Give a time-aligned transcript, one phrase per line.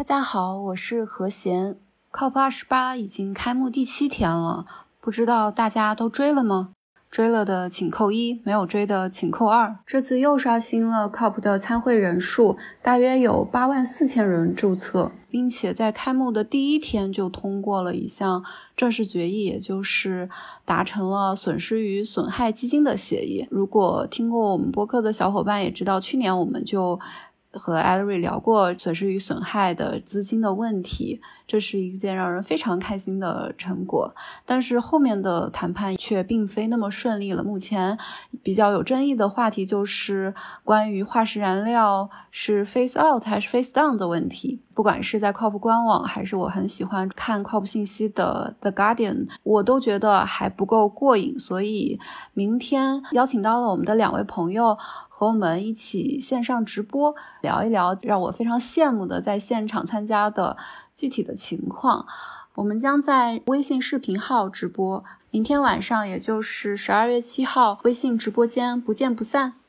[0.00, 1.76] 大家好，我是何贤。
[2.10, 4.64] COP 二十八已经开幕第七天了，
[4.98, 6.70] 不知道大家都追了吗？
[7.10, 9.76] 追了的请扣一，没有追的请扣二。
[9.84, 18.42] 这次又刷新了 COP 的参会人数，大约有八万四千人注册，并且在开幕的第一天就通过了一项
[18.74, 20.30] 正式决议，也就是
[20.64, 23.46] 达成了损失与损害基金的协议。
[23.50, 26.98] 如果听过我们播客的小伙伴也知道，去年我们就。
[27.52, 34.14] 和艾瑞聊过损失与损害的资金的问题，这是一件让人非常开心的成果。
[34.46, 37.42] 但是后面的谈判却并非那么顺利了。
[37.42, 37.98] 目前
[38.42, 44.60] 比较有争议的话题就是关于化石燃料是 face out 还是 face down 的问题。
[44.72, 51.38] 不管是在 COP 官网，还是我很喜欢看 COP 信息的 The Guardian，我都觉得还不够过瘾。
[51.38, 51.98] 所以
[52.32, 54.78] 明天邀请到了我们的两位朋友。
[55.20, 60.56] 和我们一起线上直播聊一聊，让我非常羡慕的在现场参加的
[60.94, 62.06] 具体的情况。
[62.54, 69.59] 我们将在微信视频号直播，明天晚上，也就是十二月七号，微信直播间不见不散。